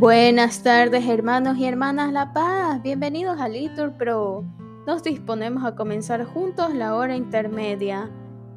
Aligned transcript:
Buenas 0.00 0.62
tardes 0.62 1.06
hermanos 1.06 1.58
y 1.58 1.66
hermanas 1.66 2.10
La 2.10 2.32
Paz, 2.32 2.82
bienvenidos 2.82 3.38
a 3.38 3.50
Litur 3.50 3.98
Pro. 3.98 4.46
Nos 4.86 5.02
disponemos 5.02 5.62
a 5.62 5.74
comenzar 5.74 6.24
juntos 6.24 6.74
la 6.74 6.94
hora 6.94 7.16
intermedia, 7.16 8.10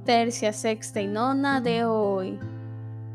tercia, 0.06 0.54
sexta 0.54 1.02
y 1.02 1.08
nona 1.08 1.60
de 1.60 1.84
hoy, 1.84 2.40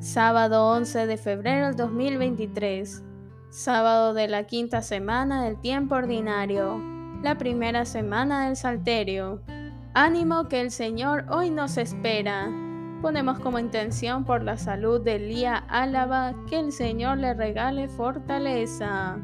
sábado 0.01 0.67
11 0.73 1.07
de 1.07 1.17
febrero 1.17 1.69
del 1.69 1.77
2023, 1.77 3.03
sábado 3.49 4.13
de 4.13 4.29
la 4.29 4.47
quinta 4.47 4.83
semana 4.83 5.45
del 5.45 5.59
tiempo 5.59 5.95
ordinario, 5.95 6.83
la 7.23 7.39
primera 7.39 7.87
semana 7.87 8.45
del 8.45 8.57
Salterio. 8.57 9.41
Ánimo 9.95 10.49
que 10.49 10.61
el 10.61 10.71
Señor 10.71 11.25
hoy 11.31 11.49
nos 11.49 11.79
espera. 11.79 12.68
Ponemos 13.01 13.39
como 13.39 13.61
intención 13.61 14.25
por 14.25 14.43
la 14.43 14.57
salud 14.57 15.01
de 15.01 15.21
Lía 15.21 15.55
Álava 15.69 16.35
que 16.51 16.59
el 16.59 16.73
Señor 16.73 17.19
le 17.19 17.33
regale 17.33 17.89
fortaleza. 17.89 19.19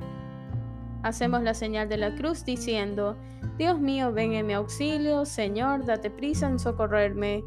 Hacemos 1.02 1.42
la 1.42 1.54
señal 1.54 1.88
de 1.88 1.96
la 1.96 2.14
cruz 2.14 2.44
diciendo, 2.44 3.16
Dios 3.58 3.80
mío, 3.80 4.12
ven 4.12 4.32
en 4.34 4.46
mi 4.46 4.52
auxilio, 4.52 5.24
Señor, 5.24 5.84
date 5.84 6.08
prisa 6.08 6.46
en 6.46 6.60
socorrerme. 6.60 7.42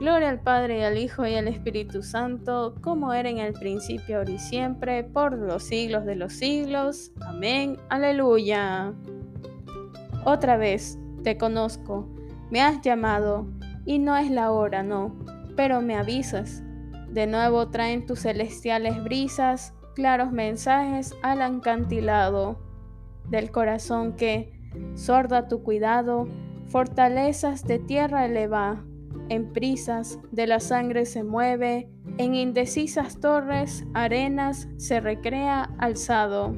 Gloria 0.00 0.30
al 0.30 0.40
Padre 0.40 0.80
y 0.80 0.82
al 0.82 0.98
Hijo 0.98 1.24
y 1.24 1.36
al 1.36 1.46
Espíritu 1.46 2.02
Santo, 2.02 2.74
como 2.82 3.12
era 3.12 3.30
en 3.30 3.38
el 3.38 3.52
principio, 3.52 4.18
ahora 4.18 4.32
y 4.32 4.38
siempre, 4.40 5.04
por 5.04 5.38
los 5.38 5.62
siglos 5.62 6.04
de 6.04 6.16
los 6.16 6.32
siglos. 6.32 7.12
Amén. 7.20 7.76
Aleluya. 7.88 8.92
Otra 10.24 10.56
vez, 10.56 10.98
te 11.22 11.38
conozco, 11.38 12.08
me 12.50 12.60
has 12.60 12.80
llamado, 12.80 13.46
y 13.86 14.00
no 14.00 14.16
es 14.16 14.28
la 14.30 14.50
hora, 14.50 14.82
no 14.82 15.37
pero 15.58 15.82
me 15.82 15.96
avisas. 15.96 16.62
De 17.10 17.26
nuevo 17.26 17.68
traen 17.68 18.06
tus 18.06 18.20
celestiales 18.20 19.02
brisas, 19.02 19.74
claros 19.96 20.30
mensajes 20.30 21.16
al 21.20 21.42
encantilado 21.42 22.60
del 23.28 23.50
corazón 23.50 24.12
que, 24.12 24.52
sorda 24.94 25.48
tu 25.48 25.64
cuidado, 25.64 26.28
fortalezas 26.68 27.64
de 27.64 27.80
tierra 27.80 28.26
eleva, 28.26 28.84
en 29.30 29.52
prisas 29.52 30.20
de 30.30 30.46
la 30.46 30.60
sangre 30.60 31.06
se 31.06 31.24
mueve, 31.24 31.90
en 32.18 32.36
indecisas 32.36 33.18
torres, 33.18 33.84
arenas 33.94 34.68
se 34.76 35.00
recrea 35.00 35.74
alzado. 35.78 36.54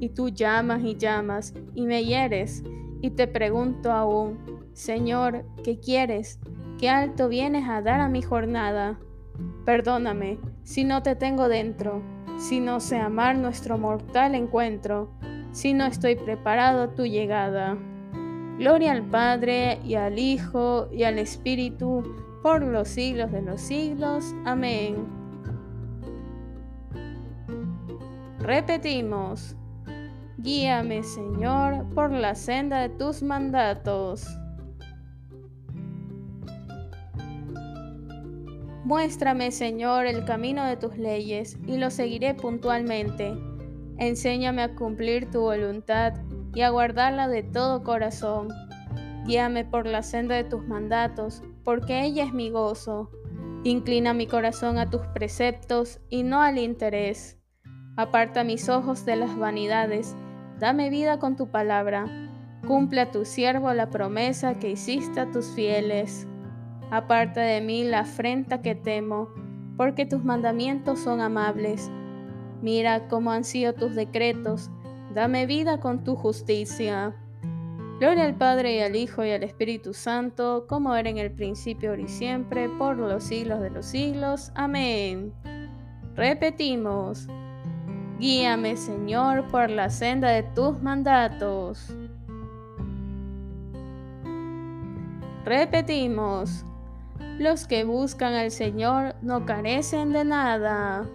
Y 0.00 0.08
tú 0.08 0.30
llamas 0.30 0.82
y 0.82 0.96
llamas 0.96 1.54
y 1.76 1.86
me 1.86 2.04
hieres, 2.04 2.64
y 3.02 3.10
te 3.10 3.28
pregunto 3.28 3.92
aún, 3.92 4.66
Señor, 4.72 5.44
¿qué 5.62 5.78
quieres? 5.78 6.40
Qué 6.78 6.90
alto 6.90 7.28
vienes 7.28 7.68
a 7.68 7.82
dar 7.82 8.00
a 8.00 8.08
mi 8.08 8.22
jornada. 8.22 8.98
Perdóname 9.64 10.38
si 10.62 10.84
no 10.84 11.02
te 11.02 11.16
tengo 11.16 11.48
dentro, 11.48 12.02
si 12.38 12.60
no 12.60 12.80
sé 12.80 12.98
amar 12.98 13.36
nuestro 13.36 13.78
mortal 13.78 14.34
encuentro, 14.34 15.10
si 15.52 15.72
no 15.72 15.86
estoy 15.86 16.16
preparado 16.16 16.82
a 16.82 16.94
tu 16.94 17.06
llegada. 17.06 17.76
Gloria 18.58 18.92
al 18.92 19.04
Padre 19.04 19.80
y 19.84 19.94
al 19.94 20.18
Hijo 20.18 20.88
y 20.92 21.04
al 21.04 21.18
Espíritu 21.18 22.02
por 22.42 22.62
los 22.62 22.88
siglos 22.88 23.32
de 23.32 23.42
los 23.42 23.60
siglos. 23.60 24.34
Amén. 24.44 25.06
Repetimos, 28.38 29.56
guíame 30.38 31.02
Señor 31.02 31.84
por 31.94 32.12
la 32.12 32.34
senda 32.34 32.80
de 32.80 32.90
tus 32.90 33.22
mandatos. 33.22 34.26
Muéstrame, 38.86 39.50
Señor, 39.50 40.06
el 40.06 40.24
camino 40.24 40.64
de 40.64 40.76
tus 40.76 40.96
leyes, 40.96 41.58
y 41.66 41.76
lo 41.76 41.90
seguiré 41.90 42.34
puntualmente. 42.34 43.36
Enséñame 43.98 44.62
a 44.62 44.76
cumplir 44.76 45.28
tu 45.28 45.40
voluntad 45.40 46.14
y 46.54 46.60
a 46.60 46.70
guardarla 46.70 47.26
de 47.26 47.42
todo 47.42 47.82
corazón. 47.82 48.46
Guíame 49.26 49.64
por 49.64 49.88
la 49.88 50.04
senda 50.04 50.36
de 50.36 50.44
tus 50.44 50.68
mandatos, 50.68 51.42
porque 51.64 52.04
ella 52.04 52.22
es 52.22 52.32
mi 52.32 52.50
gozo. 52.50 53.10
Inclina 53.64 54.14
mi 54.14 54.28
corazón 54.28 54.78
a 54.78 54.88
tus 54.88 55.04
preceptos 55.08 55.98
y 56.08 56.22
no 56.22 56.40
al 56.40 56.56
interés. 56.56 57.40
Aparta 57.96 58.44
mis 58.44 58.68
ojos 58.68 59.04
de 59.04 59.16
las 59.16 59.36
vanidades, 59.36 60.14
dame 60.60 60.90
vida 60.90 61.18
con 61.18 61.34
tu 61.34 61.50
palabra. 61.50 62.06
Cumple 62.64 63.00
a 63.00 63.10
tu 63.10 63.24
siervo 63.24 63.72
la 63.72 63.90
promesa 63.90 64.60
que 64.60 64.70
hiciste 64.70 65.18
a 65.18 65.28
tus 65.32 65.48
fieles. 65.56 66.28
Aparta 66.90 67.40
de 67.40 67.60
mí 67.60 67.84
la 67.84 68.00
afrenta 68.00 68.62
que 68.62 68.74
temo, 68.74 69.28
porque 69.76 70.06
tus 70.06 70.24
mandamientos 70.24 71.00
son 71.00 71.20
amables. 71.20 71.90
Mira 72.62 73.08
cómo 73.08 73.32
han 73.32 73.44
sido 73.44 73.74
tus 73.74 73.94
decretos, 73.94 74.70
dame 75.14 75.46
vida 75.46 75.80
con 75.80 76.04
tu 76.04 76.14
justicia. 76.14 77.14
Gloria 77.98 78.24
al 78.24 78.34
Padre 78.34 78.76
y 78.76 78.80
al 78.80 78.94
Hijo 78.94 79.24
y 79.24 79.30
al 79.30 79.42
Espíritu 79.42 79.94
Santo, 79.94 80.66
como 80.68 80.94
era 80.94 81.08
en 81.08 81.18
el 81.18 81.32
principio, 81.32 81.90
ahora 81.90 82.02
y 82.02 82.08
siempre, 82.08 82.68
por 82.68 82.96
los 82.96 83.24
siglos 83.24 83.60
de 83.60 83.70
los 83.70 83.86
siglos. 83.86 84.52
Amén. 84.54 85.32
Repetimos, 86.14 87.26
guíame 88.18 88.76
Señor 88.76 89.46
por 89.48 89.70
la 89.70 89.90
senda 89.90 90.28
de 90.28 90.42
tus 90.42 90.80
mandatos. 90.82 91.94
Repetimos, 95.44 96.64
los 97.38 97.66
que 97.66 97.84
buscan 97.84 98.34
al 98.34 98.50
Señor 98.50 99.14
no 99.20 99.44
carecen 99.44 100.12
de 100.12 100.24
nada. 100.24 101.06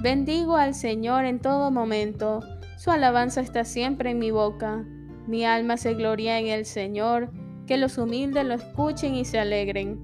Bendigo 0.00 0.56
al 0.56 0.74
Señor 0.74 1.24
en 1.24 1.40
todo 1.40 1.70
momento. 1.70 2.40
Su 2.76 2.90
alabanza 2.90 3.40
está 3.40 3.64
siempre 3.64 4.10
en 4.10 4.18
mi 4.18 4.30
boca. 4.30 4.84
Mi 5.26 5.46
alma 5.46 5.78
se 5.78 5.94
gloria 5.94 6.38
en 6.38 6.48
el 6.48 6.66
Señor. 6.66 7.30
Que 7.66 7.78
los 7.78 7.96
humildes 7.96 8.44
lo 8.44 8.52
escuchen 8.52 9.14
y 9.14 9.24
se 9.24 9.38
alegren. 9.38 9.98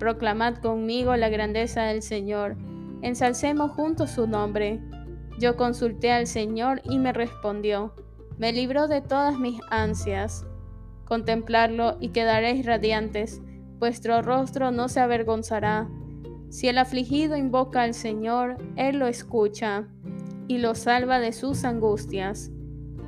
Proclamad 0.00 0.56
conmigo 0.56 1.14
la 1.14 1.28
grandeza 1.28 1.82
del 1.82 2.02
Señor. 2.02 2.56
Ensalcemos 3.02 3.70
juntos 3.70 4.10
su 4.10 4.26
nombre. 4.26 4.80
Yo 5.38 5.56
consulté 5.56 6.10
al 6.10 6.26
Señor 6.26 6.82
y 6.82 6.98
me 6.98 7.12
respondió. 7.12 7.94
Me 8.38 8.52
libró 8.52 8.88
de 8.88 9.02
todas 9.02 9.38
mis 9.38 9.60
ansias 9.70 10.47
contemplarlo 11.08 11.96
y 12.00 12.10
quedaréis 12.10 12.66
radiantes, 12.66 13.40
vuestro 13.78 14.20
rostro 14.20 14.70
no 14.70 14.90
se 14.90 15.00
avergonzará. 15.00 15.88
Si 16.50 16.68
el 16.68 16.76
afligido 16.76 17.34
invoca 17.34 17.80
al 17.80 17.94
Señor, 17.94 18.58
Él 18.76 18.98
lo 18.98 19.06
escucha 19.06 19.88
y 20.48 20.58
lo 20.58 20.74
salva 20.74 21.18
de 21.18 21.32
sus 21.32 21.64
angustias. 21.64 22.50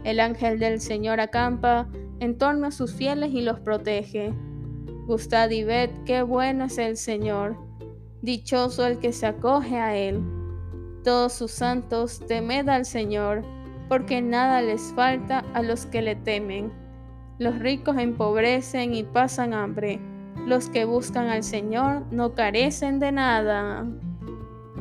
El 0.03 0.19
ángel 0.19 0.59
del 0.59 0.81
Señor 0.81 1.21
acampa 1.21 1.91
en 2.21 2.39
torno 2.39 2.69
a 2.69 2.71
sus 2.71 2.95
fieles 2.95 3.33
y 3.35 3.43
los 3.43 3.61
protege. 3.61 4.33
Gustad 5.07 5.51
y 5.51 5.65
ved 5.65 5.91
qué 6.07 6.23
bueno 6.23 6.65
es 6.65 6.79
el 6.79 6.97
Señor, 6.97 7.59
dichoso 8.23 8.87
el 8.87 8.99
que 8.99 9.13
se 9.13 9.27
acoge 9.27 9.77
a 9.77 9.95
Él. 9.95 10.23
Todos 11.05 11.35
sus 11.35 11.51
santos, 11.51 12.25
temed 12.27 12.67
al 12.71 12.87
Señor, 12.87 13.43
porque 13.91 14.23
nada 14.23 14.63
les 14.63 14.81
falta 14.95 15.41
a 15.53 15.61
los 15.63 15.85
que 15.85 16.01
le 16.01 16.17
temen. 16.17 16.80
Los 17.41 17.59
ricos 17.59 17.97
empobrecen 17.97 18.95
y 18.95 19.03
pasan 19.03 19.55
hambre. 19.55 19.99
Los 20.47 20.69
que 20.69 20.85
buscan 20.85 21.29
al 21.29 21.43
Señor 21.43 22.05
no 22.11 22.35
carecen 22.35 23.01
de 23.01 23.13
nada. 23.13 23.87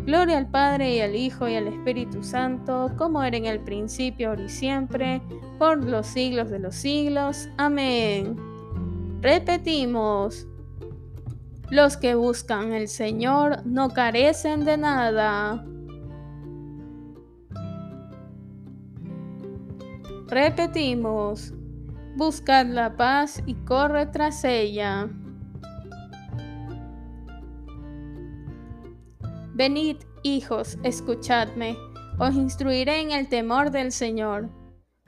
Gloria 0.06 0.38
al 0.38 0.52
Padre 0.52 0.94
y 0.94 1.00
al 1.00 1.16
Hijo 1.16 1.48
y 1.48 1.56
al 1.56 1.70
Espíritu 1.70 2.22
Santo, 2.22 2.92
como 2.98 3.24
era 3.24 3.38
en 3.38 3.46
el 3.46 3.62
principio, 3.62 4.32
ahora 4.32 4.44
y 4.44 4.50
siempre, 4.50 5.22
por 5.58 5.82
los 5.82 6.06
siglos 6.06 6.50
de 6.50 6.60
los 6.60 6.76
siglos. 6.76 7.48
Amén. 7.56 8.36
Repetimos. 9.22 10.46
Los 11.70 11.96
que 11.96 12.14
buscan 12.16 12.74
al 12.74 12.90
Señor 12.90 13.66
no 13.66 13.92
carecen 13.92 14.66
de 14.66 14.76
nada. 14.76 15.66
Repetimos. 20.28 21.54
Buscad 22.20 22.66
la 22.66 22.98
paz 22.98 23.42
y 23.46 23.54
corre 23.54 24.06
tras 24.08 24.44
ella. 24.44 25.08
Venid, 29.54 29.96
hijos, 30.24 30.78
escuchadme, 30.84 31.78
os 32.20 32.36
instruiré 32.36 33.00
en 33.00 33.12
el 33.12 33.30
temor 33.30 33.72
del 33.72 33.94
Señor. 33.94 34.50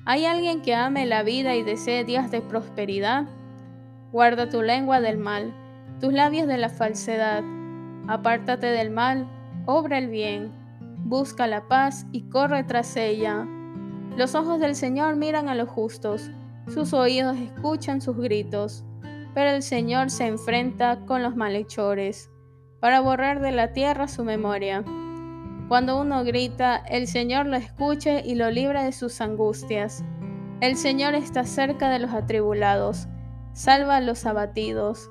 ¿Hay 0.06 0.26
alguien 0.26 0.62
que 0.62 0.74
ame 0.74 1.06
la 1.06 1.22
vida 1.24 1.54
y 1.56 1.64
desee 1.64 2.06
días 2.06 2.32
de 2.32 2.40
prosperidad? 2.40 3.26
Guarda 4.14 4.48
tu 4.48 4.62
lengua 4.62 5.02
del 5.02 5.18
mal, 5.18 5.54
tus 6.00 6.14
labios 6.14 6.48
de 6.48 6.60
la 6.60 6.70
falsedad. 6.70 7.44
Apártate 8.08 8.68
del 8.68 8.90
mal, 8.90 9.28
obra 9.66 9.98
el 9.98 10.08
bien, 10.08 10.54
busca 11.04 11.46
la 11.46 11.68
paz 11.68 12.06
y 12.14 12.30
corre 12.30 12.64
tras 12.64 12.96
ella. 12.96 13.46
Los 14.16 14.34
ojos 14.34 14.62
del 14.62 14.76
Señor 14.76 15.18
miran 15.18 15.50
a 15.50 15.56
los 15.56 15.68
justos 15.68 16.32
sus 16.72 16.94
oídos 16.94 17.38
escuchan 17.38 18.02
sus 18.02 18.18
gritos, 18.18 18.86
pero 19.34 19.50
el 19.50 19.62
Señor 19.62 20.10
se 20.10 20.26
enfrenta 20.26 21.06
con 21.06 21.22
los 21.22 21.36
malhechores 21.36 22.32
para 22.80 23.02
borrar 23.02 23.42
de 23.42 23.52
la 23.52 23.74
tierra 23.74 24.08
su 24.08 24.24
memoria. 24.24 24.84
Cuando 25.68 26.00
uno 26.00 26.24
grita, 26.24 26.78
el 26.78 27.08
Señor 27.08 27.46
lo 27.46 27.58
escuche 27.58 28.24
y 28.26 28.36
lo 28.36 28.50
libra 28.52 28.84
de 28.84 28.94
sus 28.94 29.20
angustias. 29.22 30.04
El 30.62 30.78
Señor 30.78 31.14
está 31.14 31.44
cerca 31.44 31.90
de 31.90 32.00
los 32.00 32.12
atribulados, 32.12 33.08
salva 33.54 33.98
a 33.98 34.02
los 34.02 34.26
abatidos. 34.26 35.10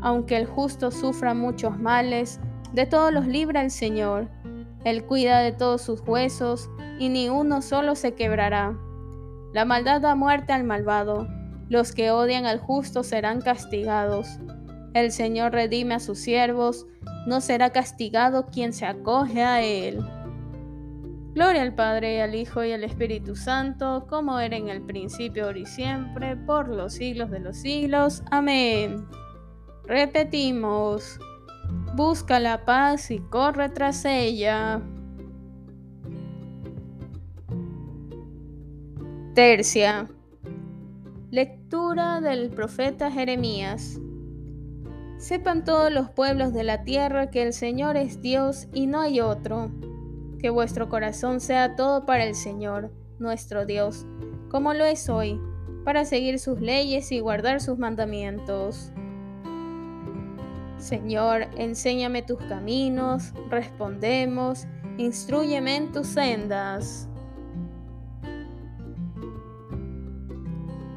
Aunque 0.00 0.36
el 0.36 0.46
justo 0.46 0.90
sufra 0.90 1.34
muchos 1.34 1.78
males, 1.78 2.40
de 2.72 2.84
todos 2.86 3.12
los 3.12 3.26
libra 3.26 3.62
el 3.62 3.70
Señor. 3.70 4.28
Él 4.84 5.04
cuida 5.04 5.38
de 5.40 5.52
todos 5.52 5.82
sus 5.82 6.00
huesos, 6.00 6.68
y 6.98 7.08
ni 7.08 7.28
uno 7.28 7.62
solo 7.62 7.94
se 7.94 8.14
quebrará. 8.14 8.76
La 9.56 9.64
maldad 9.64 10.02
da 10.02 10.14
muerte 10.14 10.52
al 10.52 10.64
malvado, 10.64 11.26
los 11.70 11.92
que 11.92 12.10
odian 12.10 12.44
al 12.44 12.58
justo 12.58 13.02
serán 13.02 13.40
castigados. 13.40 14.38
El 14.92 15.10
Señor 15.10 15.52
redime 15.52 15.94
a 15.94 15.98
sus 15.98 16.18
siervos, 16.18 16.86
no 17.26 17.40
será 17.40 17.70
castigado 17.70 18.48
quien 18.48 18.74
se 18.74 18.84
acoge 18.84 19.42
a 19.42 19.62
Él. 19.62 20.06
Gloria 21.32 21.62
al 21.62 21.74
Padre, 21.74 22.20
al 22.20 22.34
Hijo 22.34 22.64
y 22.64 22.72
al 22.72 22.84
Espíritu 22.84 23.34
Santo, 23.34 24.04
como 24.10 24.38
era 24.38 24.58
en 24.58 24.68
el 24.68 24.82
principio, 24.82 25.46
ahora 25.46 25.60
y 25.60 25.64
siempre, 25.64 26.36
por 26.36 26.68
los 26.68 26.92
siglos 26.92 27.30
de 27.30 27.40
los 27.40 27.56
siglos. 27.56 28.22
Amén. 28.30 29.06
Repetimos, 29.84 31.18
busca 31.94 32.40
la 32.40 32.66
paz 32.66 33.10
y 33.10 33.20
corre 33.20 33.70
tras 33.70 34.04
ella. 34.04 34.82
Tercia. 39.36 40.08
Lectura 41.30 42.22
del 42.22 42.48
profeta 42.48 43.10
Jeremías. 43.10 44.00
Sepan 45.18 45.62
todos 45.62 45.92
los 45.92 46.08
pueblos 46.08 46.54
de 46.54 46.64
la 46.64 46.84
tierra 46.84 47.30
que 47.30 47.42
el 47.42 47.52
Señor 47.52 47.98
es 47.98 48.22
Dios 48.22 48.66
y 48.72 48.86
no 48.86 48.98
hay 48.98 49.20
otro. 49.20 49.70
Que 50.38 50.48
vuestro 50.48 50.88
corazón 50.88 51.40
sea 51.40 51.76
todo 51.76 52.06
para 52.06 52.24
el 52.24 52.34
Señor, 52.34 52.90
nuestro 53.18 53.66
Dios, 53.66 54.06
como 54.48 54.72
lo 54.72 54.86
es 54.86 55.10
hoy, 55.10 55.38
para 55.84 56.06
seguir 56.06 56.38
sus 56.38 56.58
leyes 56.62 57.12
y 57.12 57.20
guardar 57.20 57.60
sus 57.60 57.76
mandamientos. 57.76 58.90
Señor, 60.78 61.48
enséñame 61.58 62.22
tus 62.22 62.38
caminos, 62.38 63.34
respondemos, 63.50 64.66
instruyeme 64.96 65.76
en 65.76 65.92
tus 65.92 66.06
sendas. 66.06 67.10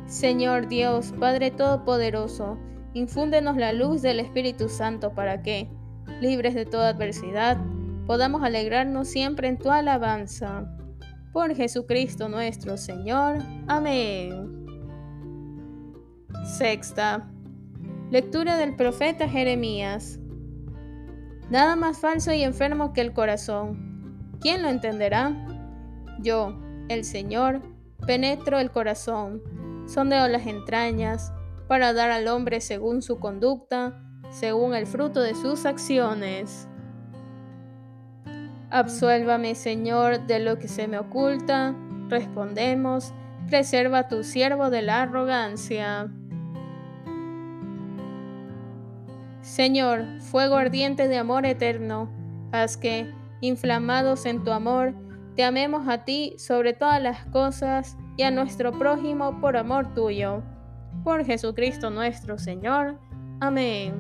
Señor 0.10 0.68
Dios, 0.68 1.14
Padre 1.20 1.52
Todopoderoso, 1.52 2.58
infúndenos 2.96 3.58
la 3.58 3.74
luz 3.74 4.02
del 4.02 4.20
Espíritu 4.20 4.68
Santo 4.68 5.14
para 5.14 5.44
que, 5.44 5.70
libres 6.20 6.56
de 6.56 6.66
toda 6.66 6.90
adversidad, 6.90 7.58
podamos 8.08 8.42
alegrarnos 8.42 9.08
siempre 9.08 9.48
en 9.48 9.60
tu 9.60 9.70
alabanza. 9.70 10.68
Por 11.32 11.56
Jesucristo 11.56 12.28
nuestro 12.28 12.76
Señor. 12.76 13.38
Amén. 13.68 14.66
Sexta. 16.58 17.30
Lectura 18.10 18.58
del 18.58 18.76
profeta 18.76 19.30
Jeremías. 19.30 20.20
Nada 21.52 21.76
más 21.76 22.00
falso 22.00 22.34
y 22.34 22.42
enfermo 22.42 22.94
que 22.94 23.02
el 23.02 23.14
corazón. 23.14 24.32
¿Quién 24.42 24.64
lo 24.64 24.70
entenderá? 24.70 25.46
Yo, 26.20 26.60
el 26.88 27.04
Señor, 27.04 27.62
penetro 28.08 28.58
el 28.58 28.72
corazón 28.72 29.59
sondeo 29.90 30.28
las 30.28 30.46
entrañas, 30.46 31.34
para 31.68 31.94
dar 31.94 32.12
al 32.12 32.28
hombre 32.28 32.62
según 32.62 33.02
su 33.02 33.20
conducta, 33.20 34.02
según 34.30 34.76
el 34.76 34.86
fruto 34.86 35.22
de 35.22 35.36
sus 35.36 35.66
acciones. 35.66 36.68
Absuélvame, 38.70 39.56
Señor, 39.56 40.28
de 40.28 40.40
lo 40.40 40.60
que 40.60 40.68
se 40.68 40.88
me 40.88 41.00
oculta. 41.00 41.76
Respondemos, 42.08 43.14
preserva 43.48 44.00
a 44.00 44.08
tu 44.08 44.24
siervo 44.24 44.70
de 44.70 44.84
la 44.84 45.02
arrogancia. 45.02 46.12
Señor, 49.42 50.06
fuego 50.20 50.56
ardiente 50.56 51.08
de 51.08 51.18
amor 51.18 51.46
eterno, 51.48 52.12
haz 52.52 52.78
que, 52.78 53.12
inflamados 53.42 54.28
en 54.28 54.44
tu 54.44 54.52
amor, 54.52 54.94
te 55.36 55.44
amemos 55.44 55.88
a 55.88 56.04
ti 56.04 56.36
sobre 56.38 56.74
todas 56.74 57.02
las 57.02 57.26
cosas 57.28 57.98
y 58.20 58.24
a 58.24 58.32
nuestro 58.32 58.74
prójimo 58.74 59.40
por 59.40 59.56
amor 59.56 59.94
tuyo. 59.94 60.44
Por 61.06 61.24
Jesucristo 61.24 61.90
nuestro 61.90 62.38
Señor. 62.38 63.00
Amén. 63.40 63.94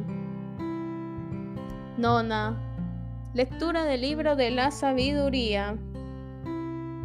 Nona. 1.97 3.31
Lectura 3.33 3.85
del 3.85 4.01
libro 4.01 4.35
de 4.35 4.51
la 4.51 4.71
sabiduría. 4.71 5.77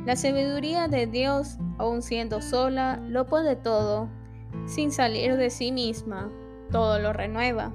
La 0.04 0.16
sabiduría 0.16 0.88
de 0.88 1.06
Dios, 1.06 1.58
aun 1.78 2.02
siendo 2.02 2.42
sola, 2.42 2.96
lo 3.08 3.26
puede 3.26 3.54
todo, 3.54 4.08
sin 4.66 4.90
salir 4.90 5.36
de 5.36 5.50
sí 5.50 5.70
misma, 5.70 6.32
todo 6.72 6.98
lo 6.98 7.12
renueva. 7.12 7.72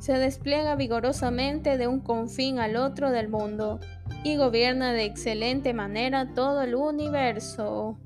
Se 0.00 0.14
despliega 0.14 0.74
vigorosamente 0.74 1.78
de 1.78 1.86
un 1.86 2.00
confín 2.00 2.58
al 2.58 2.74
otro 2.74 3.12
del 3.12 3.28
mundo 3.28 3.78
y 4.24 4.36
gobierna 4.36 4.92
de 4.92 5.04
excelente 5.04 5.72
manera 5.72 6.34
todo 6.34 6.62
el 6.62 6.74
universo. 6.74 7.96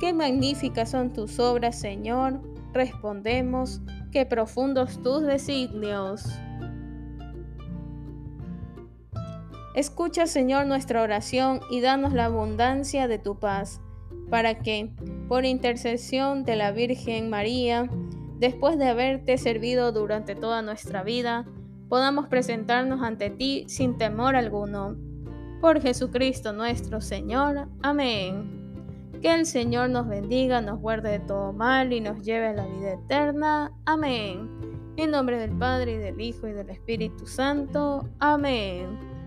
Qué 0.00 0.12
magníficas 0.12 0.90
son 0.90 1.12
tus 1.12 1.38
obras, 1.40 1.78
Señor. 1.78 2.40
Respondemos, 2.72 3.80
qué 4.12 4.26
profundos 4.26 5.02
tus 5.02 5.22
designios. 5.22 6.24
Escucha, 9.74 10.26
Señor, 10.26 10.66
nuestra 10.66 11.02
oración 11.02 11.60
y 11.70 11.80
danos 11.80 12.12
la 12.12 12.26
abundancia 12.26 13.08
de 13.08 13.18
tu 13.18 13.38
paz, 13.38 13.80
para 14.30 14.58
que, 14.58 14.92
por 15.28 15.44
intercesión 15.44 16.44
de 16.44 16.56
la 16.56 16.72
Virgen 16.72 17.30
María, 17.30 17.88
después 18.38 18.78
de 18.78 18.88
haberte 18.88 19.38
servido 19.38 19.92
durante 19.92 20.34
toda 20.34 20.62
nuestra 20.62 21.02
vida, 21.02 21.46
podamos 21.88 22.28
presentarnos 22.28 23.02
ante 23.02 23.30
ti 23.30 23.64
sin 23.68 23.98
temor 23.98 24.36
alguno. 24.36 24.96
Por 25.60 25.80
Jesucristo 25.80 26.52
nuestro 26.52 27.00
Señor. 27.00 27.68
Amén. 27.82 28.57
Que 29.20 29.34
el 29.34 29.46
Señor 29.46 29.90
nos 29.90 30.06
bendiga, 30.06 30.60
nos 30.60 30.80
guarde 30.80 31.10
de 31.10 31.18
todo 31.20 31.52
mal 31.52 31.92
y 31.92 32.00
nos 32.00 32.22
lleve 32.22 32.48
a 32.48 32.52
la 32.52 32.66
vida 32.66 32.92
eterna. 32.92 33.72
Amén. 33.84 34.48
En 34.96 35.10
nombre 35.10 35.38
del 35.38 35.56
Padre 35.58 35.94
y 35.94 35.96
del 35.98 36.20
Hijo 36.20 36.46
y 36.46 36.52
del 36.52 36.70
Espíritu 36.70 37.26
Santo. 37.26 38.08
Amén. 38.20 39.17